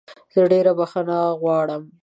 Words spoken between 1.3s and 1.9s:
غواړم